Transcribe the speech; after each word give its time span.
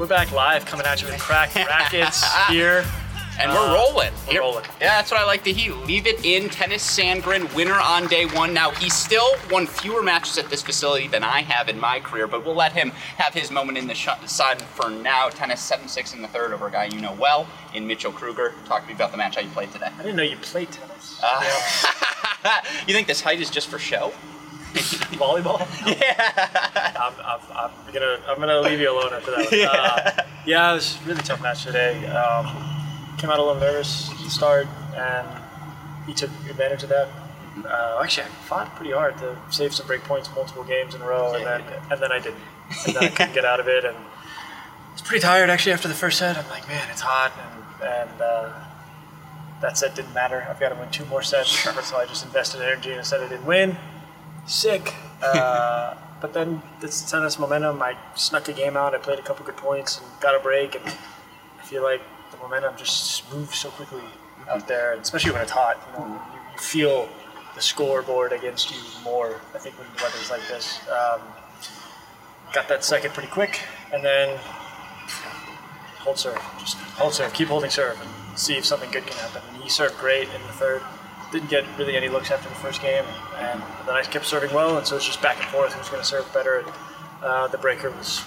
We're 0.00 0.06
back 0.06 0.32
live, 0.32 0.64
coming 0.64 0.86
at 0.86 1.02
you 1.02 1.08
with 1.08 1.18
cracked 1.20 1.54
rackets 1.56 2.24
here. 2.48 2.86
And 3.38 3.50
Uh, 3.50 3.54
we're 3.54 3.74
rolling. 3.74 4.12
we're 4.26 4.32
Here- 4.32 4.40
rolling. 4.40 4.64
Yeah, 4.80 4.96
that's 4.96 5.10
what 5.10 5.20
I 5.20 5.24
like 5.26 5.44
to 5.44 5.52
hear. 5.52 5.74
Leave 5.74 6.06
it 6.06 6.24
in. 6.24 6.48
Tennys 6.48 6.80
Sandgren, 6.80 7.54
winner 7.54 7.78
on 7.78 8.06
day 8.06 8.24
one. 8.24 8.54
Now, 8.54 8.70
he 8.70 8.88
still 8.88 9.28
won 9.50 9.66
fewer 9.66 10.02
matches 10.02 10.38
at 10.38 10.48
this 10.48 10.62
facility 10.62 11.06
than 11.06 11.22
I 11.22 11.42
have 11.42 11.68
in 11.68 11.78
my 11.78 12.00
career, 12.00 12.26
but 12.26 12.46
we'll 12.46 12.54
let 12.54 12.72
him 12.72 12.92
have 13.18 13.34
his 13.34 13.50
moment 13.50 13.76
in 13.76 13.86
the 13.88 13.94
sh- 13.94 14.08
sun 14.24 14.56
for 14.74 14.88
now. 14.88 15.28
Tennys 15.28 15.58
7 15.58 15.86
6 15.86 16.14
in 16.14 16.22
the 16.22 16.28
third 16.28 16.54
over 16.54 16.68
a 16.68 16.70
guy 16.70 16.84
you 16.86 17.02
know 17.02 17.12
well 17.20 17.46
in 17.74 17.86
Mitchell 17.86 18.10
Krueger. 18.12 18.54
Talk 18.64 18.82
to 18.84 18.88
me 18.88 18.94
about 18.94 19.10
the 19.10 19.18
match 19.18 19.34
how 19.34 19.42
you 19.42 19.50
played 19.50 19.70
today. 19.70 19.90
I 19.98 20.02
didn't 20.02 20.16
know 20.16 20.22
you 20.22 20.36
played 20.38 20.70
tennis. 20.72 21.20
Uh, 21.22 22.62
you 22.86 22.94
think 22.94 23.06
this 23.06 23.20
height 23.20 23.38
is 23.42 23.50
just 23.50 23.68
for 23.68 23.78
show? 23.78 24.14
Volleyball? 25.20 25.60
Yeah. 25.86 26.92
I'm, 27.00 27.12
I'm, 27.24 27.40
I'm 27.56 27.92
gonna 27.92 28.18
I'm 28.28 28.38
gonna 28.38 28.60
leave 28.60 28.80
you 28.80 28.90
alone 28.90 29.12
after 29.12 29.30
that. 29.32 29.50
One. 29.50 30.20
Uh, 30.20 30.24
yeah, 30.46 30.70
it 30.70 30.74
was 30.74 30.98
a 31.02 31.08
really 31.08 31.22
tough 31.22 31.42
match 31.42 31.64
today. 31.64 32.06
Um, 32.06 32.46
came 33.18 33.30
out 33.30 33.38
a 33.38 33.42
little 33.42 33.60
nervous 33.60 34.10
at 34.10 34.18
the 34.18 34.30
start, 34.30 34.66
and 34.94 35.26
he 36.06 36.14
took 36.14 36.30
advantage 36.48 36.82
of 36.82 36.88
that. 36.90 37.08
Uh, 37.66 38.00
actually, 38.02 38.24
I 38.24 38.30
fought 38.46 38.74
pretty 38.76 38.92
hard 38.92 39.18
to 39.18 39.36
save 39.50 39.74
some 39.74 39.86
break 39.86 40.02
points 40.04 40.30
multiple 40.34 40.64
games 40.64 40.94
in 40.94 41.02
a 41.02 41.06
row, 41.06 41.34
and 41.34 41.44
then 41.44 41.62
and 41.90 42.00
then 42.00 42.12
I 42.12 42.18
didn't. 42.18 42.40
And 42.86 42.94
then 42.96 43.04
I 43.04 43.08
couldn't 43.14 43.34
get 43.34 43.44
out 43.44 43.60
of 43.60 43.68
it, 43.68 43.84
and 43.84 43.96
I 43.96 44.92
was 44.92 45.02
pretty 45.02 45.20
tired 45.22 45.50
actually 45.50 45.72
after 45.72 45.88
the 45.88 45.94
first 45.94 46.18
set. 46.18 46.38
I'm 46.38 46.48
like, 46.48 46.66
man, 46.68 46.88
it's 46.90 47.00
hot, 47.02 47.32
and 47.36 47.82
and 47.82 48.20
uh, 48.20 48.52
that 49.60 49.76
set 49.76 49.94
didn't 49.94 50.14
matter. 50.14 50.46
I've 50.48 50.60
got 50.60 50.70
to 50.70 50.76
win 50.76 50.90
two 50.90 51.04
more 51.06 51.22
sets, 51.22 51.50
so 51.50 51.96
I 51.96 52.06
just 52.06 52.24
invested 52.24 52.62
energy 52.62 52.92
in 52.92 52.98
a 52.98 53.04
set 53.04 53.20
I 53.20 53.28
didn't 53.28 53.46
win. 53.46 53.76
Sick. 54.50 54.92
Uh, 55.22 55.94
but 56.20 56.34
then 56.34 56.60
this 56.80 57.08
tennis 57.08 57.38
momentum, 57.38 57.80
I 57.80 57.96
snuck 58.16 58.48
a 58.48 58.52
game 58.52 58.76
out. 58.76 58.94
I 58.94 58.98
played 58.98 59.20
a 59.20 59.22
couple 59.22 59.46
good 59.46 59.56
points 59.56 60.00
and 60.00 60.06
got 60.20 60.34
a 60.34 60.40
break, 60.40 60.74
and 60.74 60.84
I 60.84 61.62
feel 61.62 61.84
like 61.84 62.02
the 62.32 62.36
momentum 62.38 62.76
just 62.76 63.32
moves 63.32 63.56
so 63.56 63.70
quickly 63.70 64.02
out 64.50 64.66
there, 64.66 64.92
and 64.92 65.02
especially 65.02 65.30
when 65.30 65.42
it's 65.42 65.52
hot. 65.52 65.80
You 65.92 66.00
know, 66.00 66.06
you, 66.08 66.52
you 66.52 66.58
feel 66.58 67.08
the 67.54 67.62
scoreboard 67.62 68.32
against 68.32 68.72
you 68.72 68.78
more. 69.04 69.40
I 69.54 69.58
think 69.58 69.78
when 69.78 69.86
the 69.96 70.02
weather's 70.02 70.30
like 70.30 70.46
this. 70.48 70.80
Um, 70.88 71.20
got 72.52 72.66
that 72.68 72.84
second 72.84 73.14
pretty 73.14 73.30
quick, 73.30 73.60
and 73.92 74.04
then 74.04 74.36
hold 75.98 76.18
serve. 76.18 76.42
Just 76.58 76.76
hold 76.98 77.14
serve. 77.14 77.32
Keep 77.32 77.48
holding 77.48 77.70
serve 77.70 78.00
and 78.00 78.38
see 78.38 78.56
if 78.56 78.64
something 78.64 78.90
good 78.90 79.06
can 79.06 79.16
happen. 79.16 79.42
And 79.54 79.62
he 79.62 79.68
served 79.68 79.96
great 79.98 80.24
in 80.24 80.42
the 80.42 80.54
third. 80.54 80.82
Didn't 81.32 81.48
get 81.48 81.64
really 81.78 81.96
any 81.96 82.08
looks 82.08 82.30
after 82.30 82.48
the 82.48 82.54
first 82.56 82.82
game, 82.82 83.04
and 83.38 83.62
then 83.86 83.94
I 83.94 84.02
kept 84.02 84.26
serving 84.26 84.52
well, 84.52 84.78
and 84.78 84.86
so 84.86 84.96
it's 84.96 85.06
just 85.06 85.22
back 85.22 85.36
and 85.36 85.46
forth. 85.46 85.72
Who's 85.72 85.88
going 85.88 86.02
to 86.02 86.08
serve 86.08 86.32
better? 86.34 86.64
Uh, 87.22 87.46
the 87.48 87.58
breaker 87.58 87.90
was 87.90 88.24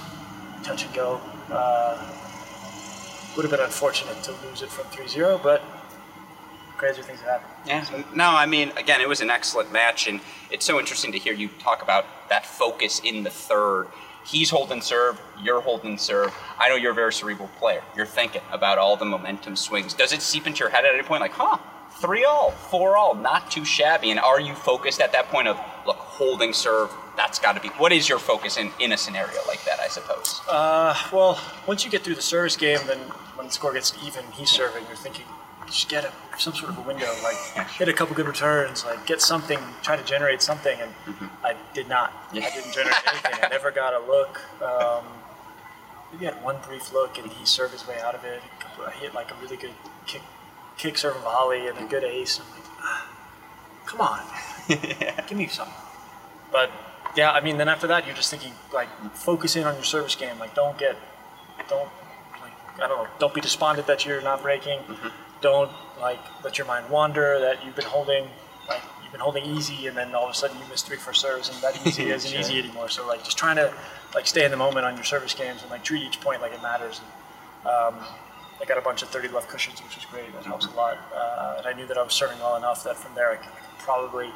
touch 0.63 0.85
and 0.85 0.93
go. 0.93 1.19
Uh, 1.51 2.01
would 3.35 3.43
have 3.43 3.51
been 3.51 3.59
unfortunate 3.59 4.21
to 4.23 4.31
lose 4.47 4.61
it 4.61 4.69
from 4.69 4.85
3-0, 4.85 5.41
but 5.43 5.61
crazier 6.77 7.03
things 7.03 7.19
have 7.21 7.41
happened. 7.41 7.53
Yeah. 7.65 8.03
No, 8.15 8.29
I 8.29 8.45
mean, 8.45 8.71
again, 8.77 9.01
it 9.01 9.07
was 9.07 9.21
an 9.21 9.29
excellent 9.29 9.71
match, 9.71 10.07
and 10.07 10.19
it's 10.51 10.65
so 10.65 10.79
interesting 10.79 11.11
to 11.11 11.17
hear 11.17 11.33
you 11.33 11.49
talk 11.59 11.81
about 11.81 12.05
that 12.29 12.45
focus 12.45 13.01
in 13.03 13.23
the 13.23 13.29
third. 13.29 13.87
He's 14.25 14.49
holding 14.49 14.81
serve, 14.81 15.19
you're 15.41 15.61
holding 15.61 15.97
serve. 15.97 16.33
I 16.57 16.69
know 16.69 16.75
you're 16.75 16.91
a 16.91 16.95
very 16.95 17.11
cerebral 17.11 17.49
player. 17.59 17.83
You're 17.95 18.05
thinking 18.05 18.41
about 18.51 18.77
all 18.77 18.95
the 18.95 19.05
momentum 19.05 19.55
swings. 19.55 19.93
Does 19.93 20.13
it 20.13 20.21
seep 20.21 20.47
into 20.47 20.59
your 20.59 20.69
head 20.69 20.85
at 20.85 20.93
any 20.93 21.03
point, 21.03 21.21
like, 21.21 21.33
huh, 21.33 21.57
three 22.01 22.23
all, 22.23 22.51
four 22.51 22.97
all, 22.97 23.15
not 23.15 23.51
too 23.51 23.65
shabby? 23.65 24.11
And 24.11 24.19
are 24.19 24.39
you 24.39 24.53
focused 24.53 25.01
at 25.01 25.11
that 25.13 25.27
point 25.27 25.47
of, 25.47 25.59
look, 25.85 25.97
holding 25.97 26.53
serve, 26.53 26.89
that's 27.15 27.39
got 27.39 27.53
to 27.53 27.61
be. 27.61 27.69
What 27.69 27.91
is 27.91 28.09
your 28.09 28.19
focus 28.19 28.57
in, 28.57 28.71
in 28.79 28.91
a 28.91 28.97
scenario 28.97 29.39
like 29.47 29.63
that, 29.65 29.79
I 29.79 29.87
suppose? 29.87 30.41
Uh, 30.49 30.95
well, 31.11 31.39
once 31.67 31.85
you 31.85 31.91
get 31.91 32.01
through 32.01 32.15
the 32.15 32.21
service 32.21 32.55
game, 32.55 32.79
then 32.87 32.99
when 33.35 33.47
the 33.47 33.53
score 33.53 33.73
gets 33.73 33.93
even, 34.05 34.23
he's 34.33 34.49
serving. 34.49 34.85
You're 34.87 34.95
thinking, 34.95 35.25
just 35.67 35.89
get 35.89 36.05
a, 36.05 36.11
some 36.39 36.53
sort 36.53 36.71
of 36.71 36.77
a 36.77 36.81
window, 36.81 37.11
like 37.23 37.67
hit 37.69 37.87
a 37.87 37.93
couple 37.93 38.15
good 38.15 38.27
returns, 38.27 38.83
like 38.85 39.05
get 39.05 39.21
something, 39.21 39.59
try 39.81 39.95
to 39.95 40.03
generate 40.03 40.41
something, 40.41 40.77
and 40.79 40.91
I 41.43 41.55
did 41.73 41.87
not. 41.87 42.11
Yeah. 42.33 42.45
I 42.45 42.55
didn't 42.55 42.73
generate 42.73 42.95
anything. 43.07 43.31
I 43.43 43.47
never 43.49 43.71
got 43.71 43.93
a 43.93 43.99
look. 43.99 44.41
Um, 44.61 45.05
maybe 46.11 46.25
had 46.25 46.43
one 46.43 46.57
brief 46.67 46.91
look, 46.93 47.17
and 47.17 47.31
he 47.31 47.45
served 47.45 47.73
his 47.73 47.87
way 47.87 47.99
out 48.01 48.13
of 48.15 48.23
it. 48.25 48.41
I 48.85 48.91
hit 48.91 49.13
like 49.13 49.31
a 49.31 49.35
really 49.41 49.57
good 49.57 49.73
kick, 50.05 50.21
kick 50.77 50.97
serve 50.97 51.17
volley, 51.21 51.67
and 51.67 51.77
a 51.77 51.83
good 51.85 52.03
ace. 52.03 52.39
I'm 52.39 52.49
like, 52.51 52.69
ah, 52.81 53.07
come 53.85 54.01
on, 54.01 54.21
give 55.27 55.37
me 55.37 55.47
something. 55.47 55.73
But 56.51 56.71
yeah, 57.15 57.31
I 57.31 57.41
mean, 57.41 57.57
then 57.57 57.67
after 57.69 57.87
that, 57.87 58.05
you're 58.05 58.15
just 58.15 58.29
thinking 58.31 58.53
like 58.73 58.89
focus 59.15 59.55
in 59.55 59.63
on 59.65 59.75
your 59.75 59.83
service 59.83 60.15
game. 60.15 60.37
Like, 60.39 60.55
don't 60.55 60.77
get, 60.77 60.95
don't 61.69 61.89
like 62.41 62.51
I 62.75 62.87
don't 62.87 63.03
know, 63.03 63.07
don't 63.19 63.33
be 63.33 63.41
despondent 63.41 63.87
that 63.87 64.05
you're 64.05 64.21
not 64.21 64.41
breaking. 64.41 64.79
Don't 65.41 65.71
like 65.99 66.19
let 66.43 66.57
your 66.57 66.67
mind 66.67 66.89
wander 66.89 67.39
that 67.39 67.63
you've 67.65 67.75
been 67.75 67.85
holding 67.85 68.27
like 68.69 68.81
you've 69.03 69.11
been 69.11 69.21
holding 69.21 69.43
easy, 69.45 69.87
and 69.87 69.97
then 69.97 70.15
all 70.15 70.25
of 70.25 70.31
a 70.31 70.33
sudden 70.33 70.57
you 70.57 70.63
miss 70.69 70.81
three 70.81 70.97
for 70.97 71.13
serves, 71.13 71.49
and 71.49 71.57
that 71.61 71.75
easy 71.87 72.09
isn't 72.09 72.31
Sure. 72.31 72.39
easy 72.39 72.59
anymore. 72.59 72.89
So 72.89 73.05
like 73.07 73.23
just 73.23 73.37
trying 73.37 73.57
to 73.57 73.73
like 74.15 74.25
stay 74.27 74.45
in 74.45 74.51
the 74.51 74.57
moment 74.57 74.85
on 74.85 74.95
your 74.95 75.03
service 75.03 75.33
games 75.33 75.61
and 75.63 75.71
like 75.71 75.83
treat 75.83 76.03
each 76.03 76.21
point 76.21 76.41
like 76.41 76.53
it 76.53 76.61
matters. 76.61 77.01
And, 77.65 77.67
um, 77.73 77.95
I 78.61 78.65
got 78.65 78.77
a 78.77 78.81
bunch 78.81 79.01
of 79.03 79.09
30 79.09 79.27
left 79.29 79.49
cushions, 79.49 79.81
which 79.83 79.95
was 79.95 80.05
great. 80.05 80.31
That 80.33 80.45
helps 80.45 80.65
a 80.67 80.71
lot. 80.71 80.97
Uh, 81.13 81.55
and 81.57 81.67
I 81.67 81.73
knew 81.73 81.85
that 81.87 81.97
I 81.97 82.03
was 82.03 82.13
serving 82.13 82.39
well 82.39 82.55
enough 82.55 82.83
that 82.85 82.95
from 82.97 83.13
there 83.15 83.31
I 83.31 83.35
could, 83.35 83.47
I 83.51 83.59
could 83.59 83.79
probably 83.79 84.29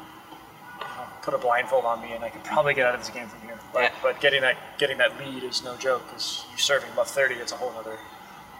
put 1.22 1.34
a 1.34 1.38
blindfold 1.38 1.84
on 1.84 2.00
me 2.02 2.12
and 2.12 2.22
I 2.24 2.28
could 2.30 2.44
probably 2.44 2.74
get 2.74 2.86
out 2.86 2.94
of 2.94 3.00
this 3.00 3.10
game 3.10 3.26
from 3.28 3.40
here. 3.42 3.58
But, 3.72 3.82
Yeah. 3.82 3.90
but 4.02 4.20
getting 4.20 4.40
that 4.42 4.56
getting 4.78 4.98
that 4.98 5.18
lead 5.18 5.42
is 5.42 5.62
no 5.64 5.76
joke 5.76 6.04
because 6.06 6.44
you 6.52 6.58
serving 6.58 6.90
above 6.92 7.08
30, 7.08 7.34
it's 7.36 7.52
a 7.52 7.56
whole 7.56 7.72
other 7.78 7.98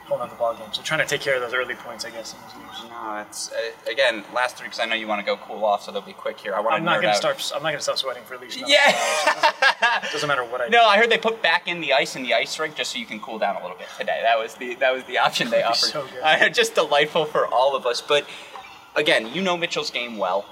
whole 0.08 0.20
other 0.20 0.34
ball 0.36 0.54
game. 0.54 0.66
So 0.72 0.82
trying 0.82 1.00
to 1.00 1.06
take 1.06 1.20
care 1.20 1.34
of 1.36 1.40
those 1.42 1.52
early 1.54 1.74
points, 1.74 2.04
I 2.04 2.10
guess, 2.10 2.32
in 2.34 2.40
those 2.40 2.52
games. 2.54 2.90
No, 2.90 3.18
it's 3.28 3.52
uh, 3.52 3.90
again 3.90 4.24
last 4.34 4.56
three 4.56 4.66
because 4.66 4.80
I 4.80 4.86
know 4.86 4.94
you 4.94 5.06
want 5.06 5.20
to 5.20 5.26
go 5.26 5.36
cool 5.36 5.64
off, 5.64 5.82
so 5.84 5.92
they'll 5.92 6.00
be 6.02 6.12
quick 6.14 6.40
here. 6.40 6.54
I 6.54 6.60
want 6.60 6.74
I'm 6.74 6.84
not 6.84 6.96
gonna 6.96 7.08
out. 7.08 7.16
start. 7.16 7.52
I'm 7.54 7.62
not 7.62 7.70
gonna 7.70 7.80
stop 7.80 7.98
sweating 7.98 8.22
for 8.24 8.34
at 8.34 8.40
least. 8.40 8.56
another 8.56 8.72
Yeah. 8.72 8.96
hours. 10.02 10.12
Doesn't 10.12 10.28
matter 10.28 10.44
what 10.50 10.60
I 10.60 10.64
do. 10.66 10.70
No, 10.70 10.84
I 10.86 10.96
heard 10.96 11.10
they 11.10 11.18
put 11.18 11.42
back 11.42 11.68
in 11.68 11.80
the 11.80 11.92
ice 11.92 12.16
in 12.16 12.22
the 12.22 12.34
ice 12.34 12.58
rink 12.58 12.74
just 12.74 12.92
so 12.92 12.98
you 12.98 13.06
can 13.06 13.20
cool 13.20 13.38
down 13.38 13.56
a 13.56 13.60
little 13.62 13.76
bit 13.76 13.88
today. 13.98 14.20
That 14.22 14.38
was 14.38 14.54
the 14.54 14.74
that 14.76 14.92
was 14.92 15.04
the 15.04 15.18
option 15.26 15.50
they 15.50 15.62
offered. 15.62 15.90
so 15.90 16.06
good. 16.06 16.22
Uh, 16.22 16.48
just 16.60 16.74
delightful 16.74 17.24
for 17.26 17.46
all 17.46 17.76
of 17.76 17.84
us. 17.86 18.00
But 18.00 18.26
again, 18.96 19.32
you 19.34 19.42
know 19.42 19.56
Mitchell's 19.56 19.90
game 19.90 20.16
well. 20.16 20.46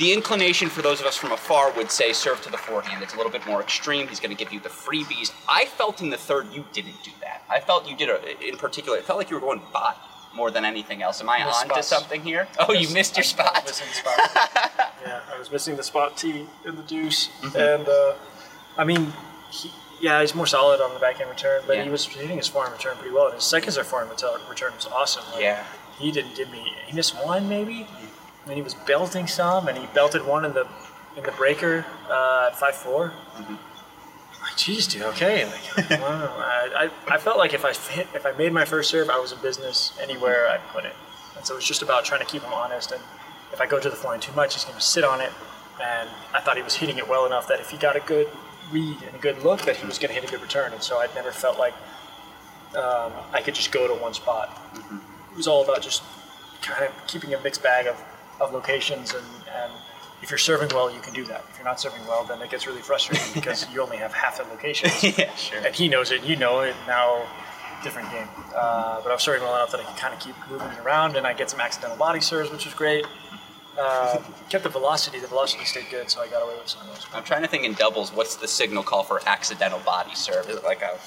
The 0.00 0.12
inclination 0.14 0.68
for 0.70 0.80
those 0.82 1.00
of 1.00 1.06
us 1.06 1.16
from 1.16 1.30
afar 1.32 1.70
would 1.72 1.90
say 1.90 2.12
serve 2.14 2.40
to 2.42 2.50
the 2.50 2.56
forehand. 2.56 3.02
It's 3.02 3.12
a 3.14 3.16
little 3.18 3.30
bit 3.30 3.46
more 3.46 3.60
extreme. 3.60 4.08
He's 4.08 4.18
going 4.18 4.34
to 4.34 4.44
give 4.44 4.50
you 4.52 4.58
the 4.58 4.70
freebies. 4.70 5.30
I 5.46 5.66
felt 5.66 6.00
in 6.00 6.08
the 6.08 6.16
third 6.16 6.46
you 6.54 6.64
didn't 6.72 7.02
do 7.04 7.10
that. 7.20 7.42
I 7.50 7.60
felt 7.60 7.86
you 7.86 7.94
did 7.96 8.08
a, 8.08 8.48
in 8.48 8.56
particular. 8.56 8.96
It 8.96 9.04
felt 9.04 9.18
like 9.18 9.28
you 9.28 9.36
were 9.36 9.40
going 9.42 9.60
bot 9.74 9.98
more 10.34 10.50
than 10.50 10.64
anything 10.64 11.02
else. 11.02 11.20
Am 11.20 11.28
I 11.28 11.44
Missed 11.44 11.60
on 11.62 11.68
to 11.68 11.72
spots. 11.74 11.86
something 11.88 12.22
here? 12.22 12.48
Oh, 12.58 12.72
you 12.72 12.88
missed 12.94 13.16
your 13.18 13.24
I- 13.24 13.26
I 13.26 13.28
spot. 13.28 13.62
missing 13.66 13.88
spot. 13.92 14.18
yeah, 15.04 15.20
I 15.34 15.38
was 15.38 15.52
missing 15.52 15.76
the 15.76 15.82
spot 15.82 16.16
T 16.16 16.46
in 16.64 16.76
the 16.76 16.82
deuce, 16.82 17.28
and 17.54 17.86
uh, 17.88 18.14
I 18.78 18.84
mean, 18.84 19.12
he, 19.50 19.70
yeah, 20.00 20.20
he's 20.22 20.34
more 20.34 20.46
solid 20.46 20.80
on 20.80 20.94
the 20.94 21.00
backhand 21.00 21.28
return, 21.28 21.60
but 21.66 21.76
Yeah. 21.76 21.84
he 21.84 21.90
was 21.90 22.06
hitting 22.06 22.38
his 22.38 22.48
forehand 22.48 22.72
return 22.74 22.96
pretty 22.96 23.14
well. 23.14 23.26
And 23.26 23.34
his 23.34 23.44
seconds 23.44 23.74
serve 23.74 23.86
forehand 23.86 24.10
return 24.10 24.40
return 24.48 24.72
was 24.76 24.86
awesome. 24.86 25.24
Like, 25.34 25.42
Yeah. 25.42 25.62
he 25.98 26.10
didn't 26.10 26.36
give 26.36 26.50
me. 26.50 26.64
He 26.86 26.94
missed 26.94 27.14
one 27.22 27.48
maybe, 27.50 27.86
and 28.46 28.54
he 28.54 28.62
was 28.62 28.74
belting 28.74 29.26
some, 29.26 29.68
and 29.68 29.76
he 29.76 29.86
belted 29.94 30.24
one 30.26 30.44
in 30.44 30.52
the 30.52 30.66
in 31.16 31.24
the 31.24 31.32
breaker 31.32 31.84
uh, 32.08 32.48
at 32.50 32.58
five 32.58 32.74
Like, 32.86 34.56
geez, 34.56 34.86
dude, 34.86 35.02
okay. 35.02 35.44
Like, 35.44 35.90
wow. 36.00 36.34
I, 36.38 36.88
I, 37.08 37.14
I 37.14 37.18
felt 37.18 37.36
like 37.36 37.52
if 37.52 37.64
I 37.64 37.72
hit, 37.72 38.06
if 38.14 38.24
I 38.24 38.32
made 38.32 38.52
my 38.52 38.64
first 38.64 38.90
serve, 38.90 39.10
I 39.10 39.18
was 39.18 39.32
in 39.32 39.40
business 39.40 39.98
anywhere 40.00 40.48
I 40.48 40.58
put 40.72 40.84
it. 40.84 40.94
And 41.36 41.44
so 41.44 41.54
it 41.54 41.56
was 41.56 41.64
just 41.66 41.82
about 41.82 42.04
trying 42.04 42.20
to 42.20 42.26
keep 42.26 42.42
him 42.42 42.52
honest. 42.52 42.92
And 42.92 43.02
if 43.52 43.60
I 43.60 43.66
go 43.66 43.80
to 43.80 43.90
the 43.90 43.96
forehand 43.96 44.22
too 44.22 44.32
much, 44.32 44.54
he's 44.54 44.64
going 44.64 44.76
to 44.76 44.84
sit 44.84 45.04
on 45.04 45.20
it. 45.20 45.32
And 45.82 46.08
I 46.34 46.40
thought 46.40 46.56
he 46.56 46.62
was 46.62 46.76
hitting 46.76 46.98
it 46.98 47.08
well 47.08 47.26
enough 47.26 47.48
that 47.48 47.60
if 47.60 47.70
he 47.70 47.76
got 47.78 47.96
a 47.96 48.00
good 48.00 48.28
read 48.70 48.96
and 49.02 49.14
a 49.14 49.18
good 49.18 49.42
look, 49.42 49.62
that 49.62 49.76
he 49.76 49.86
was 49.86 49.98
going 49.98 50.14
to 50.14 50.14
hit 50.14 50.28
a 50.28 50.30
good 50.30 50.42
return. 50.42 50.72
And 50.72 50.82
so 50.82 50.98
I'd 50.98 51.14
never 51.14 51.32
felt 51.32 51.58
like 51.58 51.74
um, 52.76 53.12
I 53.32 53.40
could 53.42 53.54
just 53.54 53.72
go 53.72 53.88
to 53.88 53.94
one 53.94 54.14
spot. 54.14 54.60
It 55.32 55.36
was 55.36 55.48
all 55.48 55.64
about 55.64 55.82
just 55.82 56.02
kind 56.62 56.84
of 56.84 56.92
keeping 57.06 57.34
a 57.34 57.40
mixed 57.40 57.62
bag 57.62 57.86
of, 57.86 58.02
of 58.40 58.52
locations 58.52 59.14
and, 59.14 59.26
and 59.54 59.72
if 60.22 60.30
you're 60.30 60.38
serving 60.38 60.68
well, 60.74 60.92
you 60.92 61.00
can 61.00 61.14
do 61.14 61.24
that. 61.24 61.44
If 61.50 61.58
you're 61.58 61.64
not 61.64 61.80
serving 61.80 62.06
well, 62.06 62.24
then 62.24 62.42
it 62.42 62.50
gets 62.50 62.66
really 62.66 62.82
frustrating 62.82 63.26
because 63.34 63.66
you 63.72 63.80
only 63.82 63.96
have 63.96 64.12
half 64.12 64.38
the 64.38 64.44
locations. 64.44 65.02
yeah, 65.18 65.34
sure. 65.34 65.60
and 65.64 65.74
he 65.74 65.88
knows 65.88 66.10
it, 66.10 66.24
you 66.24 66.36
know 66.36 66.60
it. 66.60 66.74
Now, 66.86 67.26
different 67.82 68.10
game. 68.10 68.28
Uh, 68.54 69.00
but 69.00 69.10
I 69.10 69.14
was 69.14 69.22
serving 69.22 69.42
well 69.42 69.56
enough 69.56 69.70
that 69.72 69.80
I 69.80 69.84
could 69.84 69.96
kind 69.96 70.12
of 70.12 70.20
keep 70.20 70.34
moving 70.50 70.68
it 70.68 70.78
around, 70.80 71.16
and 71.16 71.26
I 71.26 71.32
get 71.32 71.48
some 71.50 71.60
accidental 71.60 71.96
body 71.96 72.20
serves, 72.20 72.50
which 72.50 72.64
was 72.66 72.74
great. 72.74 73.06
Uh, 73.80 74.18
kept 74.50 74.64
the 74.64 74.70
velocity. 74.70 75.18
The 75.18 75.26
velocity 75.26 75.64
stayed 75.64 75.86
good, 75.90 76.10
so 76.10 76.20
I 76.20 76.28
got 76.28 76.42
away 76.42 76.54
with 76.58 76.68
some 76.68 76.82
of 76.82 76.88
those. 76.88 77.06
I'm 77.14 77.24
trying 77.24 77.42
to 77.42 77.48
think 77.48 77.64
in 77.64 77.72
doubles. 77.72 78.12
What's 78.12 78.36
the 78.36 78.46
signal 78.46 78.82
call 78.82 79.04
for 79.04 79.20
accidental 79.26 79.78
body 79.80 80.14
serve? 80.14 80.48
Is 80.50 80.56
it 80.56 80.64
like 80.64 80.82
a 80.82 80.98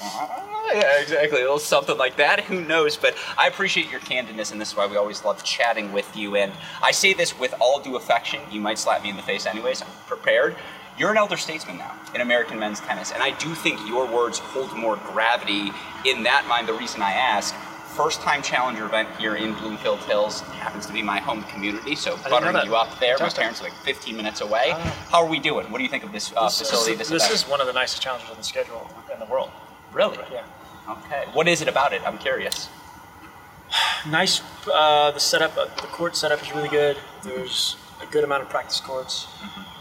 yeah, 0.72 1.00
exactly, 1.00 1.38
a 1.38 1.42
little 1.42 1.58
something 1.58 1.96
like 1.96 2.16
that? 2.16 2.40
Who 2.40 2.62
knows? 2.62 2.96
But 2.96 3.14
I 3.38 3.46
appreciate 3.46 3.90
your 3.90 4.00
candidness, 4.00 4.50
and 4.50 4.60
this 4.60 4.70
is 4.70 4.76
why 4.76 4.86
we 4.86 4.96
always 4.96 5.24
love 5.24 5.44
chatting 5.44 5.92
with 5.92 6.16
you. 6.16 6.36
And 6.36 6.52
I 6.82 6.90
say 6.90 7.14
this 7.14 7.38
with 7.38 7.54
all 7.60 7.80
due 7.80 7.96
affection. 7.96 8.40
You 8.50 8.60
might 8.60 8.78
slap 8.78 9.02
me 9.02 9.10
in 9.10 9.16
the 9.16 9.22
face 9.22 9.46
anyways. 9.46 9.82
I'm 9.82 9.88
prepared. 10.06 10.56
You're 10.96 11.10
an 11.10 11.16
elder 11.16 11.36
statesman 11.36 11.78
now 11.78 11.92
in 12.14 12.20
American 12.20 12.58
men's 12.58 12.80
tennis, 12.80 13.10
and 13.10 13.22
I 13.22 13.36
do 13.38 13.54
think 13.54 13.80
your 13.88 14.06
words 14.06 14.38
hold 14.38 14.76
more 14.76 14.96
gravity. 14.96 15.72
In 16.04 16.22
that 16.22 16.46
mind, 16.48 16.68
the 16.68 16.74
reason 16.74 17.02
I 17.02 17.12
ask, 17.12 17.54
first 17.94 18.20
time 18.20 18.42
challenger 18.42 18.84
event 18.86 19.08
here 19.18 19.36
in 19.36 19.54
Bloomfield 19.54 20.00
Hills 20.00 20.40
happens 20.40 20.86
to 20.86 20.92
be 20.92 21.02
my 21.02 21.18
home 21.20 21.42
community, 21.44 21.94
so 21.94 22.16
buttering 22.28 22.56
you 22.66 22.74
up 22.74 22.98
there. 22.98 23.16
Fantastic. 23.16 23.38
My 23.38 23.42
parents 23.42 23.60
are 23.60 23.64
like 23.64 23.72
15 23.84 24.16
minutes 24.16 24.40
away. 24.40 24.70
Ah. 24.72 25.06
How 25.10 25.18
are 25.24 25.28
we 25.28 25.38
doing? 25.38 25.70
What 25.70 25.78
do 25.78 25.84
you 25.84 25.90
think 25.90 26.02
of 26.04 26.12
this, 26.12 26.32
uh, 26.36 26.44
This, 26.44 26.58
facility? 26.58 26.92
is, 26.92 26.98
This, 26.98 27.08
this 27.08 27.30
is 27.30 27.48
one 27.48 27.60
of 27.60 27.66
the 27.66 27.72
nicest 27.72 28.02
challenges 28.02 28.28
on 28.30 28.36
the 28.36 28.42
schedule 28.42 28.90
in 29.12 29.18
the 29.20 29.26
world. 29.26 29.50
really 29.92 30.18
Yeah. 30.32 30.42
okay. 30.88 31.24
What 31.32 31.46
is 31.46 31.62
it 31.62 31.68
about 31.68 31.92
it? 31.92 32.02
I'm 32.06 32.18
curious. 32.18 32.68
Nice. 34.08 34.42
Uh, 34.70 35.10
the 35.12 35.20
setup, 35.20 35.56
uh, 35.56 35.64
the 35.64 35.88
court 35.88 36.14
setup 36.14 36.42
is 36.42 36.52
really 36.54 36.68
good. 36.68 36.98
There's 37.22 37.76
a 38.02 38.06
good 38.12 38.22
amount 38.22 38.42
of 38.42 38.50
practice 38.50 38.78
courts. 38.80 39.24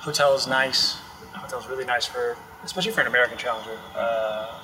Hotel 0.08 0.34
is 0.34 0.48
nice. 0.48 0.98
Hotel 1.34 1.60
is 1.60 1.68
really 1.68 1.84
nice 1.84 2.06
for, 2.06 2.38
especially 2.64 2.92
for 2.94 3.02
an 3.02 3.08
American 3.08 3.38
challenger. 3.38 3.78
Uh, 3.94 4.60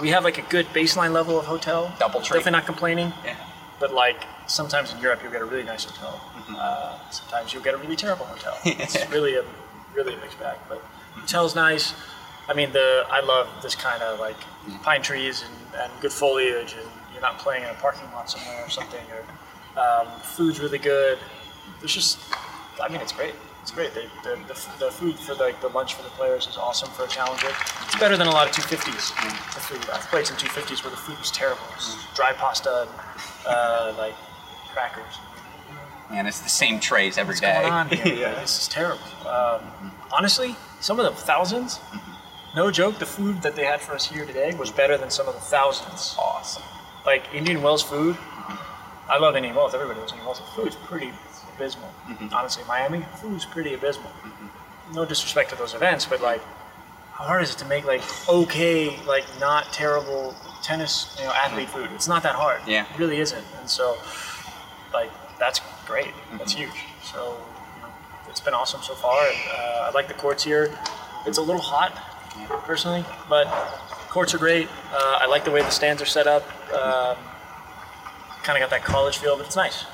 we 0.00 0.10
have 0.10 0.24
like 0.24 0.38
a 0.38 0.42
good 0.42 0.66
baseline 0.66 1.12
level 1.12 1.38
of 1.38 1.46
hotel. 1.46 1.94
Double 1.98 2.20
tree. 2.20 2.38
Definitely 2.38 2.52
not 2.52 2.66
complaining. 2.66 3.12
Yeah. 3.24 3.36
But 3.78 3.92
like 3.92 4.24
sometimes 4.46 4.92
in 4.92 5.00
Europe, 5.00 5.20
you'll 5.22 5.32
get 5.32 5.42
a 5.42 5.44
really 5.46 5.64
nice 5.64 5.84
hotel. 5.84 6.20
Mm-hmm. 6.34 6.56
Uh, 6.58 7.10
sometimes 7.10 7.52
you'll 7.52 7.62
get 7.62 7.74
a 7.74 7.78
really 7.78 7.96
terrible 7.96 8.26
hotel. 8.26 8.58
It's 8.64 9.10
really 9.10 9.36
a 9.36 9.44
really 9.94 10.14
a 10.14 10.18
mixed 10.18 10.38
bag. 10.38 10.58
But 10.68 10.82
hotel's 11.14 11.54
nice. 11.54 11.94
I 12.48 12.54
mean, 12.54 12.72
the 12.72 13.06
I 13.10 13.20
love 13.20 13.48
this 13.62 13.74
kind 13.74 14.02
of 14.02 14.20
like 14.20 14.36
pine 14.82 15.02
trees 15.02 15.44
and, 15.44 15.82
and 15.82 15.92
good 16.00 16.12
foliage, 16.12 16.74
and 16.74 16.88
you're 17.12 17.22
not 17.22 17.38
playing 17.38 17.62
in 17.62 17.70
a 17.70 17.74
parking 17.74 18.10
lot 18.12 18.28
somewhere 18.30 18.64
or 18.64 18.70
something. 18.70 19.04
Or 19.10 19.80
um, 19.80 20.08
food's 20.20 20.60
really 20.60 20.78
good. 20.78 21.18
There's 21.78 21.94
just, 21.94 22.18
I 22.82 22.88
mean, 22.88 23.00
it's 23.00 23.12
great. 23.12 23.34
It's 23.62 23.70
great. 23.70 23.92
They, 23.94 24.06
the, 24.22 24.36
the, 24.48 24.54
the 24.78 24.90
food 24.90 25.18
for 25.18 25.34
like 25.34 25.60
the 25.60 25.68
lunch 25.68 25.94
for 25.94 26.02
the 26.02 26.08
players 26.10 26.46
is 26.46 26.56
awesome 26.56 26.90
for 26.90 27.04
a 27.04 27.08
challenger. 27.08 27.48
It's 27.48 27.98
better 27.98 28.16
than 28.16 28.26
a 28.26 28.30
lot 28.30 28.48
of 28.48 28.54
250s. 28.54 29.14
The 29.54 29.60
food. 29.60 29.90
I've 29.90 30.06
played 30.08 30.26
some 30.26 30.36
250s 30.36 30.82
where 30.82 30.90
the 30.90 30.96
food 30.96 31.18
was 31.18 31.30
terrible. 31.30 31.62
Dry 32.14 32.32
pasta, 32.32 32.88
and, 32.88 32.90
uh, 33.46 33.94
like 33.98 34.14
crackers. 34.72 35.18
Man, 36.10 36.26
it's 36.26 36.40
the 36.40 36.48
same 36.48 36.80
trays 36.80 37.18
every 37.18 37.32
What's 37.32 37.40
day. 37.40 37.60
going 37.60 37.72
on 37.72 37.88
here? 37.88 38.14
yeah, 38.14 38.40
this 38.40 38.62
is 38.62 38.68
terrible. 38.68 39.04
Um, 39.28 39.92
honestly, 40.10 40.56
some 40.80 40.98
of 40.98 41.04
the 41.04 41.20
thousands, 41.20 41.78
no 42.56 42.70
joke, 42.70 42.98
the 42.98 43.06
food 43.06 43.42
that 43.42 43.54
they 43.54 43.64
had 43.64 43.80
for 43.80 43.92
us 43.92 44.06
here 44.06 44.26
today 44.26 44.52
was 44.54 44.72
better 44.72 44.98
than 44.98 45.10
some 45.10 45.28
of 45.28 45.34
the 45.34 45.40
thousands. 45.40 46.16
Awesome. 46.18 46.64
Like 47.06 47.32
Indian 47.32 47.62
Wells 47.62 47.82
food, 47.82 48.16
I 49.08 49.18
love 49.18 49.36
Indian 49.36 49.54
Wells. 49.54 49.74
Everybody 49.74 50.00
loves 50.00 50.12
Indian 50.12 50.26
Wells. 50.26 50.40
The 50.40 50.46
food's 50.46 50.76
pretty 50.76 51.12
abysmal. 51.60 51.92
Honestly, 52.32 52.64
Miami 52.66 53.04
food's 53.16 53.44
pretty 53.44 53.74
abysmal. 53.74 54.10
No 54.94 55.04
disrespect 55.04 55.50
to 55.50 55.56
those 55.56 55.74
events, 55.74 56.06
but 56.06 56.20
like, 56.20 56.40
how 57.12 57.24
hard 57.24 57.42
is 57.42 57.54
it 57.54 57.58
to 57.58 57.66
make 57.66 57.84
like 57.84 58.02
okay, 58.28 58.98
like 59.06 59.24
not 59.38 59.72
terrible 59.72 60.34
tennis, 60.62 61.14
you 61.18 61.24
know, 61.24 61.32
athlete 61.32 61.68
food? 61.68 61.90
It's 61.94 62.08
not 62.08 62.22
that 62.22 62.34
hard. 62.34 62.60
Yeah. 62.66 62.86
It 62.92 62.98
really 62.98 63.20
isn't. 63.20 63.44
And 63.58 63.68
so, 63.68 63.98
like, 64.92 65.10
that's 65.38 65.60
great. 65.86 66.12
That's 66.38 66.52
huge. 66.52 66.84
So, 67.04 67.36
you 67.76 67.82
know, 67.82 67.92
it's 68.28 68.40
been 68.40 68.54
awesome 68.54 68.80
so 68.82 68.94
far. 68.94 69.22
And 69.26 69.38
uh, 69.52 69.88
I 69.88 69.90
like 69.94 70.08
the 70.08 70.14
courts 70.14 70.42
here. 70.42 70.76
It's 71.26 71.38
a 71.38 71.42
little 71.42 71.60
hot, 71.60 71.92
personally, 72.64 73.04
but 73.28 73.46
courts 74.08 74.34
are 74.34 74.38
great. 74.38 74.68
Uh, 74.92 75.18
I 75.20 75.26
like 75.26 75.44
the 75.44 75.50
way 75.50 75.60
the 75.60 75.70
stands 75.70 76.00
are 76.00 76.06
set 76.06 76.26
up. 76.26 76.42
Um, 76.72 77.16
kind 78.42 78.56
of 78.56 78.62
got 78.62 78.70
that 78.70 78.82
college 78.82 79.18
feel, 79.18 79.36
but 79.36 79.44
it's 79.44 79.56
nice. 79.56 79.84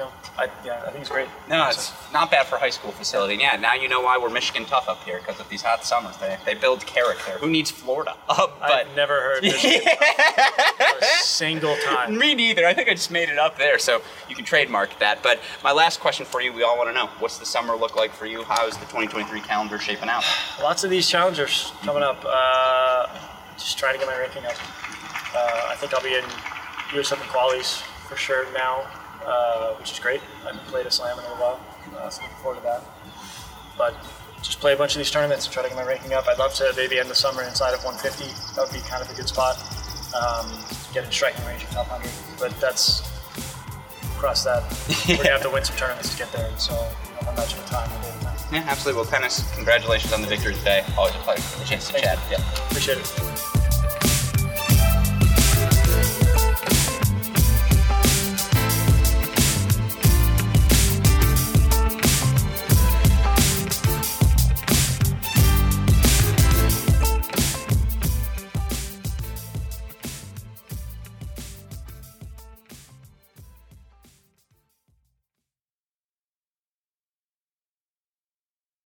You 0.00 0.06
know, 0.06 0.12
I, 0.38 0.48
yeah, 0.64 0.82
I 0.86 0.90
think 0.92 1.02
it's 1.02 1.10
great. 1.10 1.28
No, 1.50 1.68
it's 1.68 1.92
not 2.10 2.30
bad 2.30 2.46
for 2.46 2.56
high 2.56 2.70
school 2.70 2.90
facility. 2.90 3.34
Yeah, 3.34 3.56
now 3.56 3.74
you 3.74 3.86
know 3.86 4.00
why 4.00 4.16
we're 4.16 4.30
Michigan 4.30 4.64
tough 4.64 4.88
up 4.88 5.04
here 5.04 5.18
because 5.18 5.38
of 5.38 5.46
these 5.50 5.60
hot 5.60 5.84
summers. 5.84 6.16
They, 6.16 6.38
they 6.46 6.54
build 6.54 6.86
character. 6.86 7.32
Who 7.32 7.50
needs 7.50 7.70
Florida? 7.70 8.16
Uh, 8.30 8.46
but 8.60 8.86
I've 8.86 8.96
never 8.96 9.20
heard 9.20 9.42
this 9.42 9.62
a 9.62 11.04
single 11.22 11.76
time. 11.84 12.16
me 12.16 12.34
neither. 12.34 12.64
I 12.64 12.72
think 12.72 12.88
I 12.88 12.92
just 12.94 13.10
made 13.10 13.28
it 13.28 13.38
up 13.38 13.58
there, 13.58 13.78
so 13.78 14.00
you 14.28 14.36
can 14.36 14.44
trademark 14.44 14.98
that. 15.00 15.22
But 15.22 15.40
my 15.62 15.72
last 15.72 16.00
question 16.00 16.24
for 16.24 16.40
you, 16.40 16.52
we 16.52 16.62
all 16.62 16.78
want 16.78 16.88
to 16.88 16.94
know: 16.94 17.08
What's 17.18 17.38
the 17.38 17.44
summer 17.44 17.74
look 17.76 17.96
like 17.96 18.12
for 18.12 18.24
you? 18.24 18.44
How 18.44 18.66
is 18.66 18.74
the 18.76 18.86
2023 18.86 19.40
calendar 19.40 19.78
shaping 19.78 20.08
out? 20.08 20.24
Lots 20.62 20.84
of 20.84 20.90
these 20.90 21.06
challengers 21.08 21.72
coming 21.82 22.02
up. 22.02 22.24
Uh, 22.26 23.08
just 23.58 23.76
trying 23.76 23.94
to 23.94 23.98
get 23.98 24.08
my 24.08 24.16
ranking 24.18 24.46
up. 24.46 24.56
Uh, 25.34 25.68
I 25.68 25.74
think 25.76 25.92
I'll 25.92 26.02
be 26.02 26.14
in 26.14 26.24
US 26.98 27.12
Open 27.12 27.26
qualies 27.26 27.82
for 28.08 28.16
sure 28.16 28.50
now, 28.54 28.86
uh, 29.26 29.74
which 29.74 29.92
is 29.92 29.98
great. 29.98 30.20
I 30.42 30.48
haven't 30.48 30.64
played 30.66 30.86
a 30.86 30.90
slam 30.90 31.18
in 31.18 31.24
a 31.24 31.28
little 31.28 31.36
while, 31.42 31.60
uh, 31.98 32.08
so 32.08 32.22
looking 32.22 32.36
forward 32.38 32.56
to 32.58 32.62
that. 32.64 32.82
But 33.76 33.94
just 34.42 34.60
play 34.60 34.72
a 34.72 34.76
bunch 34.76 34.92
of 34.94 34.98
these 34.98 35.10
tournaments 35.10 35.44
and 35.46 35.52
try 35.52 35.62
to 35.62 35.68
get 35.68 35.76
my 35.76 35.84
ranking 35.84 36.12
up. 36.14 36.26
I'd 36.28 36.38
love 36.38 36.54
to 36.54 36.72
maybe 36.76 36.98
end 36.98 37.10
the 37.10 37.14
summer 37.14 37.42
inside 37.42 37.74
of 37.74 37.84
150. 37.84 38.24
That 38.56 38.62
would 38.64 38.72
be 38.72 38.80
kind 38.88 39.02
of 39.02 39.10
a 39.10 39.14
good 39.14 39.28
spot. 39.28 39.56
Um, 40.14 40.50
get 40.92 41.04
in 41.04 41.10
striking 41.10 41.44
range 41.46 41.62
of 41.64 41.70
top 41.70 41.90
100. 41.90 42.10
But 42.38 42.58
that's 42.60 43.00
across 44.16 44.44
that. 44.44 44.62
We're 45.08 45.16
gonna 45.16 45.30
have 45.30 45.42
to 45.42 45.50
win 45.50 45.64
some 45.64 45.76
tournaments 45.76 46.12
to 46.12 46.18
get 46.18 46.32
there. 46.32 46.50
So 46.58 46.72
you 46.72 46.78
know, 47.26 47.30
how 47.30 47.36
much 47.36 47.54
of 47.54 47.64
a 47.64 47.68
time 47.68 47.90
we'll 48.02 48.12
be 48.12 48.24
time. 48.24 48.36
Yeah, 48.52 48.64
absolutely. 48.66 49.02
Well, 49.02 49.10
Tennys. 49.10 49.54
Congratulations 49.54 50.12
on 50.12 50.22
the 50.22 50.28
victory 50.28 50.54
today. 50.54 50.84
Always 50.98 51.14
a 51.14 51.18
pleasure. 51.18 51.42
A 51.62 51.64
chance 51.64 51.86
to 51.86 51.92
Thank 51.92 52.04
chat. 52.04 52.18
you. 52.30 52.36
Yeah. 52.36 52.66
Appreciate 52.68 52.98
it. 52.98 53.49